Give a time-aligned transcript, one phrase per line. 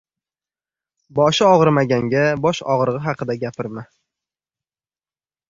[1.19, 3.87] •Boshi og‘rimaganga bosh og‘rig‘i haqida gapirma.